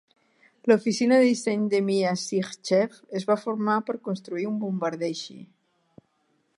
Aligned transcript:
L'oficina 0.69 1.19
de 1.23 1.27
disseny 1.27 1.67
de 1.73 1.81
Myasishchev 1.89 2.97
es 3.21 3.29
va 3.33 3.37
formar 3.43 3.77
per 3.91 3.99
construir 4.09 4.49
un 4.55 4.59
bombarder 4.65 5.13
així. 5.15 5.41